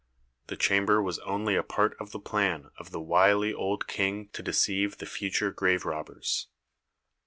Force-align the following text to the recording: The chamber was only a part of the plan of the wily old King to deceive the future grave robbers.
The 0.47 0.57
chamber 0.57 0.99
was 0.99 1.19
only 1.19 1.55
a 1.55 1.61
part 1.61 1.95
of 1.99 2.09
the 2.09 2.17
plan 2.19 2.71
of 2.79 2.89
the 2.89 2.99
wily 2.99 3.53
old 3.53 3.85
King 3.85 4.29
to 4.29 4.41
deceive 4.41 4.97
the 4.97 5.05
future 5.05 5.51
grave 5.51 5.85
robbers. 5.85 6.47